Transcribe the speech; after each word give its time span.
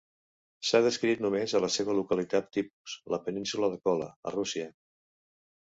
S'ha 0.69 0.79
descrit 0.87 1.21
només 1.25 1.53
a 1.53 1.61
la 1.65 1.69
seva 1.75 1.95
localitat 1.99 2.49
tipus, 2.59 2.97
la 3.17 3.21
Península 3.29 3.73
de 3.77 3.81
Kola, 3.87 4.11
a 4.31 4.37
Rússia. 4.41 4.69